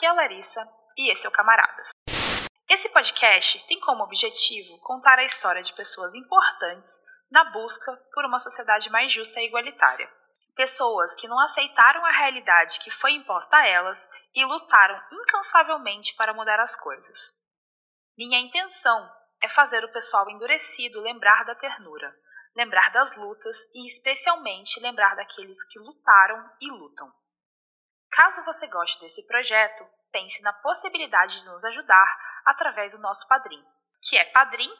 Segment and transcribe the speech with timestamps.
[0.00, 1.86] Aqui é a Larissa e esse é o Camaradas.
[2.66, 6.98] Esse podcast tem como objetivo contar a história de pessoas importantes
[7.30, 10.10] na busca por uma sociedade mais justa e igualitária.
[10.56, 16.32] Pessoas que não aceitaram a realidade que foi imposta a elas e lutaram incansavelmente para
[16.32, 17.18] mudar as coisas.
[18.16, 19.06] Minha intenção
[19.42, 22.10] é fazer o pessoal endurecido lembrar da ternura,
[22.56, 27.12] lembrar das lutas e, especialmente, lembrar daqueles que lutaram e lutam.
[28.12, 33.62] Caso você goste desse projeto, pense na possibilidade de nos ajudar através do nosso Padrim,
[34.02, 34.74] que é padrim.com.br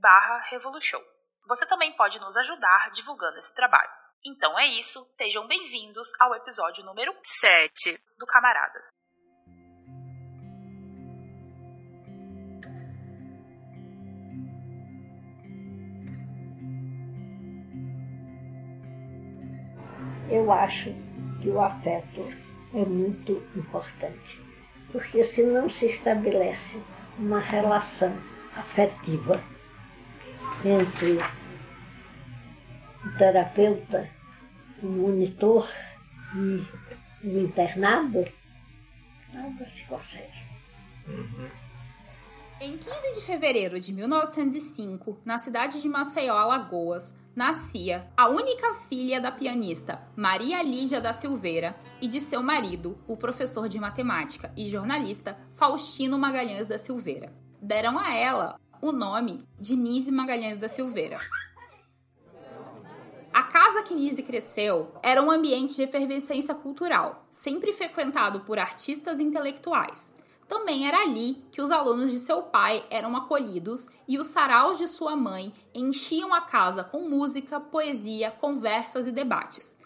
[0.00, 1.00] barra Revolution.
[1.46, 3.90] Você também pode nos ajudar divulgando esse trabalho.
[4.24, 8.88] Então é isso, sejam bem-vindos ao episódio número 7 do Camaradas.
[20.28, 20.90] Eu acho
[21.46, 22.28] que o afeto
[22.74, 24.42] é muito importante,
[24.90, 26.82] porque se não se estabelece
[27.20, 28.12] uma relação
[28.56, 29.40] afetiva
[30.64, 31.18] entre
[33.04, 34.10] o terapeuta,
[34.82, 35.70] o monitor
[36.34, 36.66] e
[37.22, 38.26] o internado,
[39.32, 40.46] nada se consegue.
[42.60, 49.20] Em 15 de fevereiro de 1905, na cidade de Maceió, Alagoas, nascia a única filha
[49.20, 54.66] da pianista Maria Lídia da Silveira e de seu marido, o professor de matemática e
[54.66, 57.30] jornalista Faustino Magalhães da Silveira.
[57.60, 61.20] Deram a ela o nome de Nise Magalhães da Silveira.
[63.34, 69.20] A casa que Nise cresceu era um ambiente de efervescência cultural, sempre frequentado por artistas
[69.20, 70.10] intelectuais.
[70.48, 74.86] Também era ali que os alunos de seu pai eram acolhidos e os saraus de
[74.86, 79.76] sua mãe enchiam a casa com música, poesia, conversas e debates.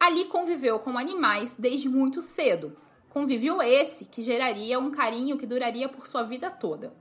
[0.00, 2.76] Ali conviveu com animais desde muito cedo.
[3.10, 6.92] Convívio esse que geraria um carinho que duraria por sua vida toda.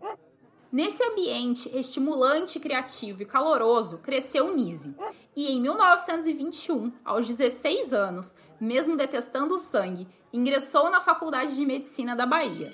[0.72, 4.96] Nesse ambiente estimulante, criativo e caloroso, cresceu Nise.
[5.36, 12.14] E em 1921, aos 16 anos, mesmo detestando o sangue, ingressou na Faculdade de Medicina
[12.14, 12.70] da Bahia.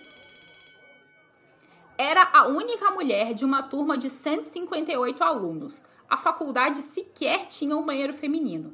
[2.04, 5.86] Era a única mulher de uma turma de 158 alunos.
[6.10, 8.74] A faculdade sequer tinha um banheiro feminino.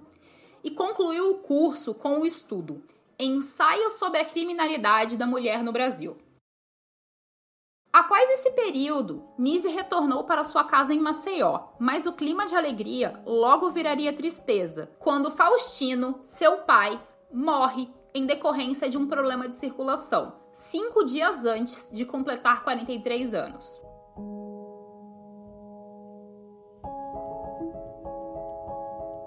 [0.63, 2.81] E concluiu o curso com o estudo
[3.19, 6.15] Ensaio sobre a Criminalidade da Mulher no Brasil.
[7.91, 13.21] Após esse período, Nise retornou para sua casa em Maceió, mas o clima de alegria
[13.25, 16.97] logo viraria tristeza quando Faustino, seu pai,
[17.29, 23.79] morre em decorrência de um problema de circulação, cinco dias antes de completar 43 anos.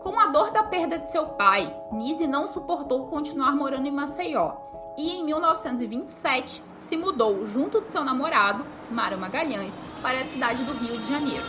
[0.02, 4.56] Com a dor da perda de seu pai, Nise não suportou continuar morando em Maceió
[4.98, 10.72] e em 1927 se mudou junto de seu namorado, Mário Magalhães, para a cidade do
[10.72, 11.44] Rio de Janeiro.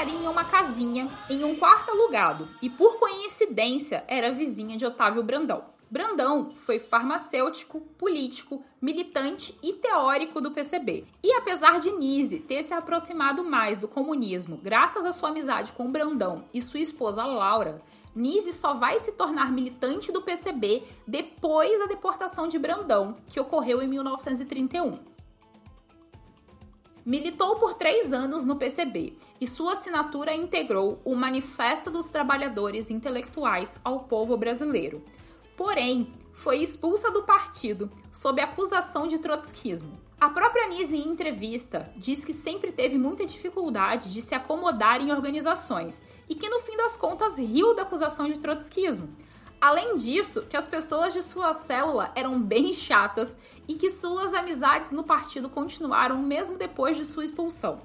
[0.00, 5.22] Moraria em uma casinha, em um quarto alugado, e por coincidência era vizinha de Otávio
[5.22, 5.62] Brandão.
[5.90, 11.04] Brandão foi farmacêutico, político, militante e teórico do PCB.
[11.22, 15.92] E apesar de Nise ter se aproximado mais do comunismo graças à sua amizade com
[15.92, 17.82] Brandão e sua esposa Laura,
[18.16, 23.82] Nise só vai se tornar militante do PCB depois da deportação de Brandão, que ocorreu
[23.82, 25.19] em 1931.
[27.10, 33.80] Militou por três anos no PCB e sua assinatura integrou o Manifesto dos Trabalhadores Intelectuais
[33.82, 35.02] ao povo brasileiro.
[35.56, 39.98] Porém, foi expulsa do partido sob acusação de trotskismo.
[40.20, 45.10] A própria Nise, em entrevista, diz que sempre teve muita dificuldade de se acomodar em
[45.10, 49.08] organizações e que, no fim das contas, riu da acusação de trotskismo
[49.60, 53.36] Além disso, que as pessoas de sua célula eram bem chatas
[53.68, 57.82] e que suas amizades no partido continuaram mesmo depois de sua expulsão.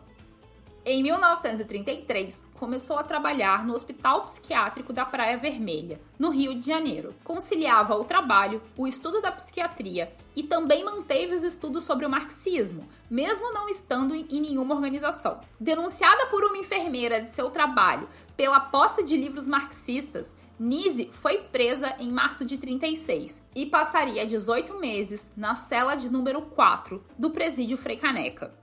[0.88, 7.16] Em 1933, começou a trabalhar no Hospital Psiquiátrico da Praia Vermelha, no Rio de Janeiro.
[7.24, 12.88] Conciliava o trabalho, o estudo da psiquiatria e também manteve os estudos sobre o marxismo,
[13.10, 15.42] mesmo não estando em nenhuma organização.
[15.60, 18.08] Denunciada por uma enfermeira de seu trabalho
[18.38, 24.80] pela posse de livros marxistas, Nise foi presa em março de 36 e passaria 18
[24.80, 28.54] meses na cela de número 4 do presídio Frei Caneca.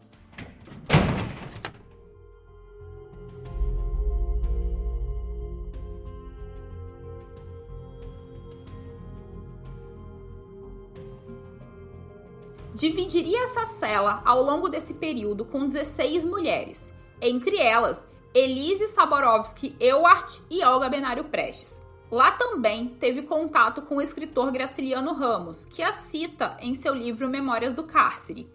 [12.75, 16.91] Dividiria essa cela ao longo desse período com 16 mulheres,
[17.21, 21.83] entre elas Elise Saborovski Ewart e Olga Benário Prestes.
[22.11, 27.29] Lá também teve contato com o escritor Graciliano Ramos, que a cita em seu livro
[27.29, 28.51] Memórias do Cárcere.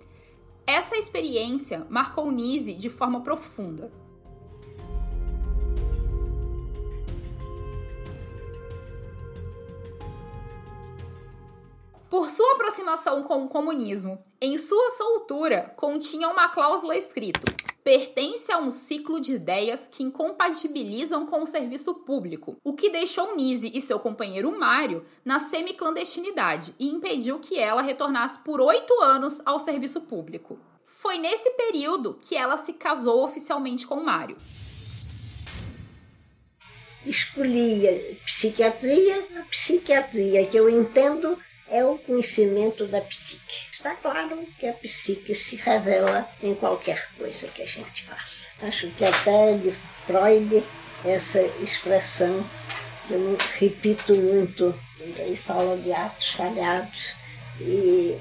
[0.66, 3.92] Essa experiência marcou Nise de forma profunda.
[12.10, 17.46] Por sua aproximação com o comunismo, em sua soltura continha uma cláusula escrito:
[17.88, 23.34] pertence a um ciclo de ideias que incompatibilizam com o serviço público, o que deixou
[23.34, 29.42] Nise e seu companheiro Mário na semiclandestinidade e impediu que ela retornasse por oito anos
[29.46, 30.60] ao serviço público.
[30.86, 34.36] Foi nesse período que ela se casou oficialmente com Mário.
[37.06, 43.68] Escolhi a psiquiatria, a psiquiatria que eu entendo é o conhecimento da psique.
[43.72, 48.48] Está claro que a psique se revela em qualquer coisa que a gente faça.
[48.62, 49.74] Acho que até de
[50.06, 50.64] Freud,
[51.06, 52.48] essa expressão,
[53.08, 57.14] que eu repito muito, ele fala de atos falhados
[57.60, 58.18] e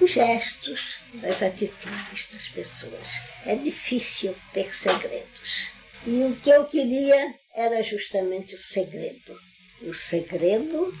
[0.00, 3.06] os gestos, das atitudes das pessoas.
[3.44, 5.70] É difícil ter segredos.
[6.06, 9.38] E o que eu queria era justamente o segredo.
[9.82, 10.96] O segredo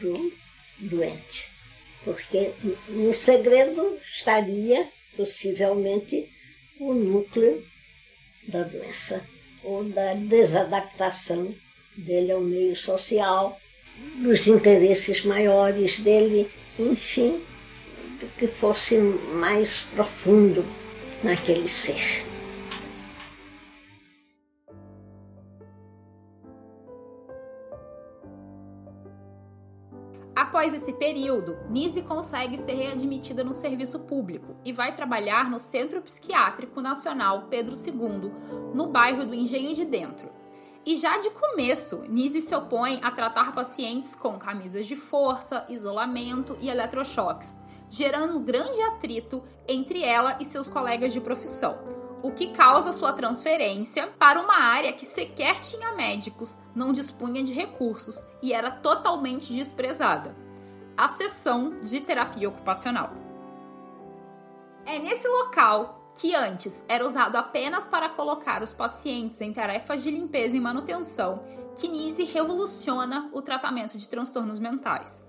[0.00, 0.43] do
[0.78, 1.48] doente.
[2.04, 2.50] Porque
[2.88, 6.28] no segredo estaria possivelmente
[6.78, 7.64] o núcleo
[8.48, 9.24] da doença
[9.62, 11.54] ou da desadaptação
[11.96, 13.58] dele ao meio social,
[14.16, 17.40] dos interesses maiores dele, enfim,
[18.20, 20.64] do que fosse mais profundo
[21.22, 22.33] naquele ser.
[30.54, 36.00] Após esse período, Nise consegue ser readmitida no serviço público e vai trabalhar no Centro
[36.00, 38.30] Psiquiátrico Nacional Pedro II,
[38.72, 40.30] no bairro do Engenho de Dentro.
[40.86, 46.56] E já de começo, Nise se opõe a tratar pacientes com camisas de força, isolamento
[46.60, 47.58] e eletrochoques,
[47.90, 54.06] gerando grande atrito entre ela e seus colegas de profissão o que causa sua transferência
[54.18, 60.34] para uma área que sequer tinha médicos, não dispunha de recursos e era totalmente desprezada
[60.96, 63.12] a seção de terapia ocupacional.
[64.86, 70.10] É nesse local que antes era usado apenas para colocar os pacientes em tarefas de
[70.10, 71.42] limpeza e manutenção,
[71.74, 75.24] que Nise revoluciona o tratamento de transtornos mentais.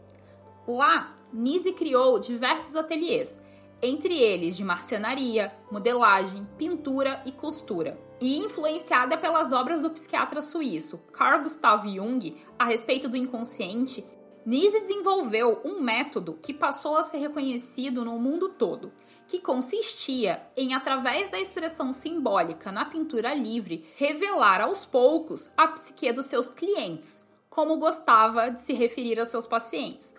[0.67, 3.41] Lá, Nise criou diversos ateliês
[3.81, 7.99] entre eles de marcenaria, modelagem, pintura e costura.
[8.19, 14.05] E influenciada pelas obras do psiquiatra suíço Carl Gustav Jung a respeito do inconsciente,
[14.45, 18.91] Nise desenvolveu um método que passou a ser reconhecido no mundo todo,
[19.27, 26.13] que consistia em, através da expressão simbólica na pintura livre, revelar aos poucos a psique
[26.13, 30.13] dos seus clientes, como gostava de se referir a seus pacientes.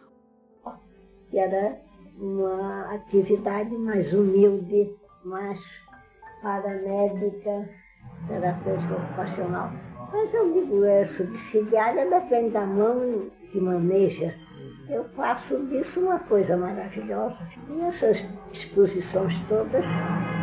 [1.33, 1.81] Era
[2.19, 4.93] uma atividade mais humilde,
[5.25, 5.61] mais
[6.43, 7.71] paramédica,
[8.27, 9.71] terapêutica ocupacional.
[10.13, 14.35] Mas eu digo, é subsidiária depende da mão que maneja.
[14.89, 17.43] Eu faço disso uma coisa maravilhosa.
[17.71, 18.23] E essas
[18.53, 19.85] exposições todas,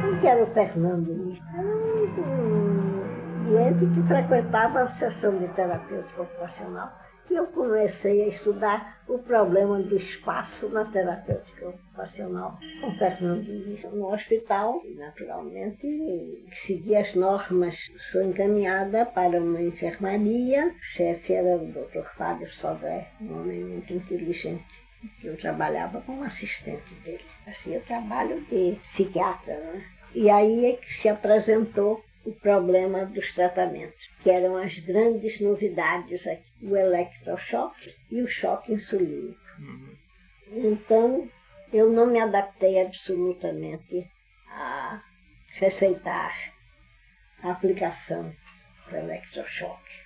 [0.03, 1.43] não quero o Fernando nisso.
[1.55, 6.91] Era um doente que frequentava a sessão de terapêutica ocupacional
[7.35, 14.13] eu comecei a estudar o problema do espaço na terapêutica ocupacional com Fernando Luiz no
[14.13, 14.81] hospital.
[14.95, 17.75] Naturalmente, segui as normas.
[18.11, 20.67] Sou encaminhada para uma enfermaria.
[20.67, 22.05] O chefe era o Dr.
[22.17, 24.83] Fábio Sodré, um homem muito inteligente.
[25.23, 27.25] Eu trabalhava como assistente dele.
[27.45, 29.83] Assim, eu trabalho de psiquiatra, né?
[30.15, 36.25] E aí é que se apresentou o problema dos tratamentos, que eram as grandes novidades
[36.25, 39.39] aqui, o eletrochoque e o choque insulínico.
[39.59, 39.97] Uhum.
[40.51, 41.29] Então,
[41.71, 44.07] eu não me adaptei absolutamente
[44.47, 45.01] a
[45.59, 46.33] receitar
[47.41, 48.33] a aplicação
[48.89, 50.03] do eletrochoque.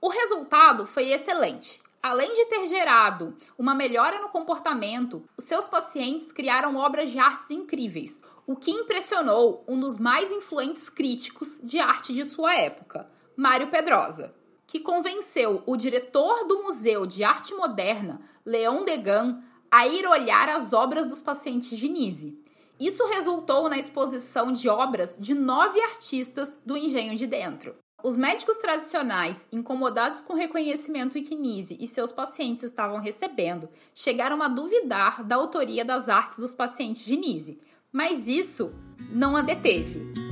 [0.00, 1.80] O resultado foi excelente.
[2.02, 7.50] Além de ter gerado uma melhora no comportamento, os seus pacientes criaram obras de artes
[7.50, 13.68] incríveis, o que impressionou um dos mais influentes críticos de arte de sua época, Mário
[13.68, 14.34] Pedrosa,
[14.66, 20.72] que convenceu o diretor do Museu de Arte Moderna, Leon Degan, a ir olhar as
[20.72, 22.40] obras dos pacientes de Nise.
[22.78, 27.74] Isso resultou na exposição de obras de nove artistas do Engenho de Dentro.
[28.02, 34.42] Os médicos tradicionais, incomodados com o reconhecimento que Nise e seus pacientes estavam recebendo, chegaram
[34.42, 37.60] a duvidar da autoria das artes dos pacientes de Nise,
[37.92, 38.72] mas isso
[39.10, 40.28] não a deteve.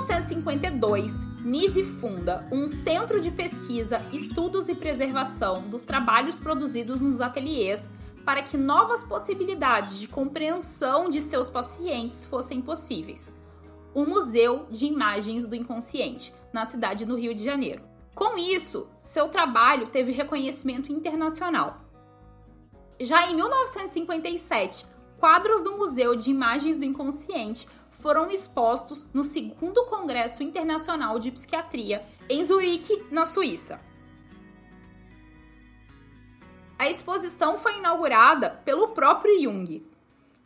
[0.00, 7.90] 1952, Nise funda um centro de pesquisa, estudos e preservação dos trabalhos produzidos nos ateliês
[8.24, 13.32] para que novas possibilidades de compreensão de seus pacientes fossem possíveis.
[13.94, 17.82] O Museu de Imagens do Inconsciente, na cidade do Rio de Janeiro.
[18.14, 21.78] Com isso, seu trabalho teve reconhecimento internacional.
[23.00, 24.86] Já em 1957,
[25.18, 32.04] quadros do Museu de Imagens do Inconsciente foram expostos no segundo Congresso Internacional de Psiquiatria,
[32.28, 33.80] em Zurique, na Suíça.
[36.78, 39.86] A exposição foi inaugurada pelo próprio Jung.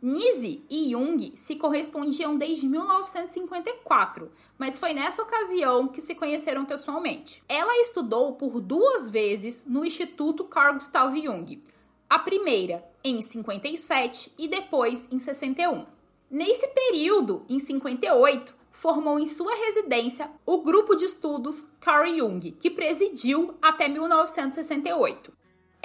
[0.01, 7.41] Nise e Jung se correspondiam desde 1954, mas foi nessa ocasião que se conheceram pessoalmente.
[7.47, 11.61] Ela estudou por duas vezes no Instituto Carl Gustav Jung,
[12.09, 15.85] a primeira em 57 e depois em 61.
[16.29, 22.69] Nesse período, em 58, formou em sua residência o grupo de estudos Carl Jung, que
[22.69, 25.31] presidiu até 1968.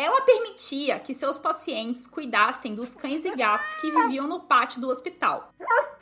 [0.01, 4.89] Ela permitia que seus pacientes cuidassem dos cães e gatos que viviam no pátio do
[4.89, 5.53] hospital.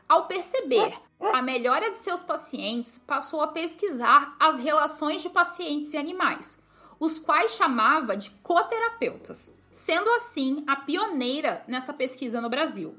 [0.09, 5.97] Ao perceber a melhora de seus pacientes, passou a pesquisar as relações de pacientes e
[5.97, 6.63] animais,
[7.01, 12.97] os quais chamava de coterapeutas, sendo assim a pioneira nessa pesquisa no Brasil.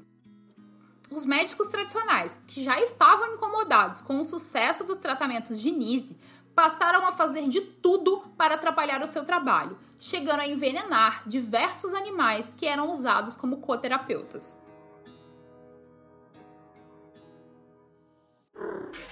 [1.10, 6.18] Os médicos tradicionais, que já estavam incomodados com o sucesso dos tratamentos de Nise,
[6.54, 12.54] passaram a fazer de tudo para atrapalhar o seu trabalho, chegando a envenenar diversos animais
[12.54, 14.66] que eram usados como coterapeutas.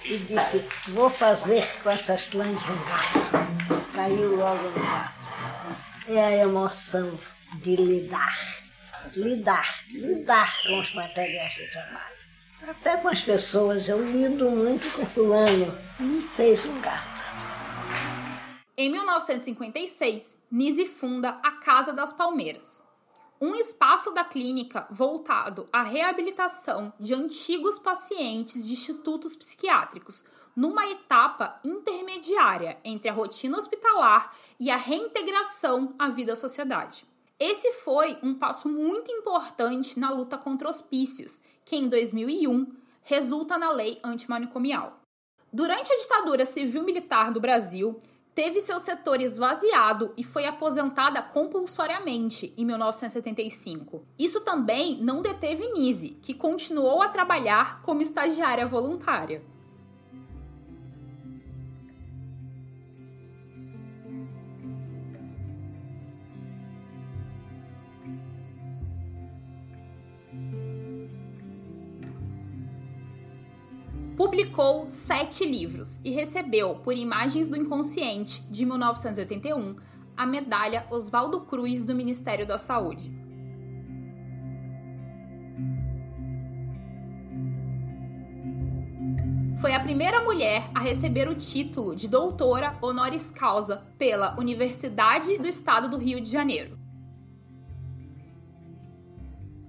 [0.03, 3.91] E disse: Vou fazer com essas lãs um gato.
[3.93, 5.29] Caiu logo no gato.
[6.07, 7.19] É a emoção
[7.61, 8.59] de lidar
[9.15, 12.18] lidar, lidar com os materiais de trabalho.
[12.67, 17.23] Até com as pessoas, eu lido muito com fulano, me fez um gato.
[18.77, 22.83] Em 1956, Nise funda a Casa das Palmeiras,
[23.39, 31.59] um espaço da clínica voltado à reabilitação de antigos pacientes de institutos psiquiátricos, numa etapa
[31.63, 37.07] intermediária entre a rotina hospitalar e a reintegração à vida à sociedade.
[37.39, 42.65] Esse foi um passo muito importante na luta contra hospícios, que em 2001
[43.03, 45.01] resulta na lei antimanicomial.
[45.53, 47.99] Durante a ditadura civil-militar do Brasil,
[48.33, 54.03] teve seu setor esvaziado e foi aposentada compulsoriamente em 1975.
[54.17, 59.43] Isso também não deteve Nise, que continuou a trabalhar como estagiária voluntária.
[74.19, 79.77] Publicou sete livros e recebeu, por Imagens do Inconsciente, de 1981,
[80.17, 83.09] a medalha Oswaldo Cruz do Ministério da Saúde.
[89.61, 95.47] Foi a primeira mulher a receber o título de doutora honoris causa pela Universidade do
[95.47, 96.78] Estado do Rio de Janeiro.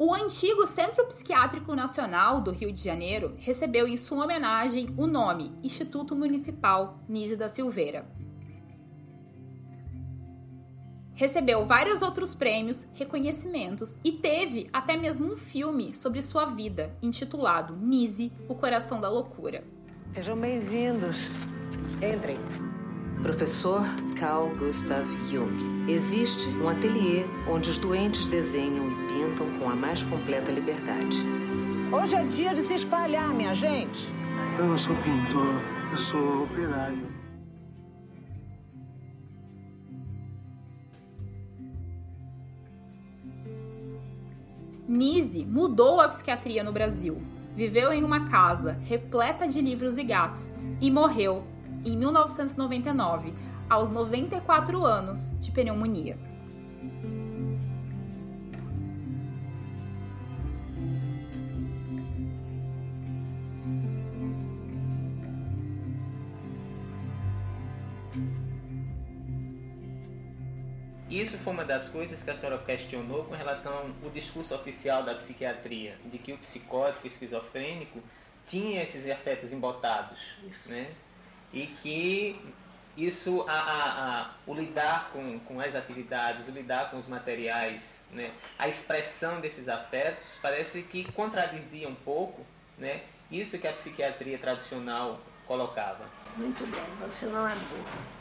[0.03, 5.53] O antigo Centro Psiquiátrico Nacional do Rio de Janeiro recebeu em sua homenagem o nome
[5.63, 8.11] Instituto Municipal Nise da Silveira.
[11.13, 17.77] Recebeu vários outros prêmios, reconhecimentos e teve até mesmo um filme sobre sua vida, intitulado
[17.77, 19.63] Nise, o Coração da Loucura.
[20.15, 21.31] Sejam bem-vindos.
[21.97, 22.70] Entrem.
[23.23, 23.83] Professor
[24.19, 25.85] Carl Gustav Jung.
[25.87, 31.19] Existe um ateliê onde os doentes desenham e pintam com a mais completa liberdade.
[31.93, 34.09] Hoje é dia de se espalhar, minha gente.
[34.59, 35.55] Eu não sou pintor,
[35.93, 37.07] eu sou operário.
[44.89, 47.21] Nise mudou a psiquiatria no Brasil.
[47.55, 51.45] Viveu em uma casa repleta de livros e gatos e morreu
[51.85, 53.35] em 1999,
[53.69, 56.19] aos 94 anos de pneumonia.
[71.11, 75.15] Isso foi uma das coisas que a senhora questionou com relação ao discurso oficial da
[75.15, 78.01] psiquiatria, de que o psicótico esquizofrênico
[78.47, 80.71] tinha esses afetos embotados, Isso.
[80.71, 80.93] né?
[81.53, 82.41] E que
[82.97, 87.99] isso, a, a, a, o lidar com, com as atividades, o lidar com os materiais,
[88.11, 92.45] né, a expressão desses afetos, parece que contradizia um pouco
[92.77, 96.05] né, isso que a psiquiatria tradicional colocava.
[96.37, 98.21] Muito bem, você não é burro.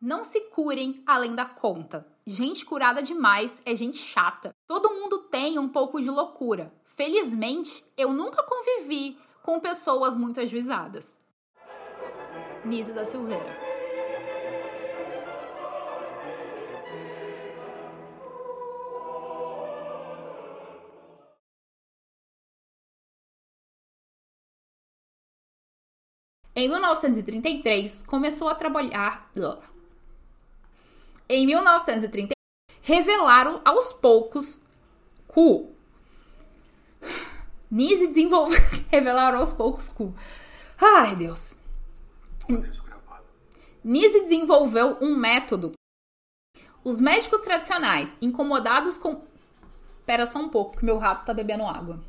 [0.00, 2.04] Não se curem além da conta.
[2.26, 4.52] Gente curada demais é gente chata.
[4.66, 6.72] Todo mundo tem um pouco de loucura.
[6.84, 11.21] Felizmente, eu nunca convivi com pessoas muito ajuizadas.
[12.64, 13.72] Nise da Silveira.
[26.54, 29.28] Em 1933, começou a trabalhar.
[31.28, 32.32] Em 1930,
[32.82, 34.60] revelaram aos poucos
[35.26, 35.72] cu.
[37.70, 38.60] Nise desenvolveu.
[38.88, 40.14] revelaram aos poucos cu.
[40.78, 41.61] Ai, Deus.
[43.84, 45.72] Nise desenvolveu um método.
[46.84, 49.22] Os médicos tradicionais, incomodados com.
[50.04, 52.00] Pera só um pouco, que meu rato tá bebendo água.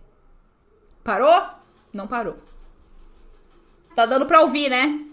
[1.03, 1.43] Parou?
[1.93, 2.35] Não parou.
[3.95, 5.05] Tá dando pra ouvir, né?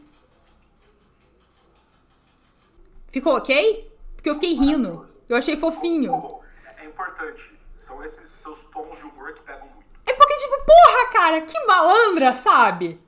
[3.09, 3.93] Ficou ok?
[4.15, 5.07] Porque eu fiquei rindo.
[5.29, 6.41] Eu achei fofinho.
[6.79, 7.59] É importante.
[7.77, 9.87] São esses seus tons de humor que pegam muito.
[10.07, 13.00] É porque, tipo, porra, cara, que malandra, sabe?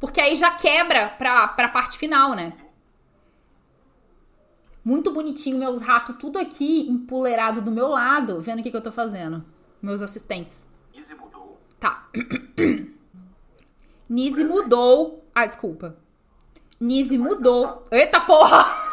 [0.00, 2.52] Porque aí já quebra pra, pra parte final, né?
[4.84, 8.82] Muito bonitinho, meus ratos tudo aqui empoleirado do meu lado, vendo o que, que eu
[8.82, 9.44] tô fazendo.
[9.82, 10.72] Meus assistentes.
[10.94, 11.58] Easy mudou.
[11.78, 12.08] Tá.
[14.08, 15.24] Nise mudou.
[15.34, 15.96] Ah, desculpa.
[16.80, 17.86] Nise mudou.
[17.90, 18.87] Eita porra!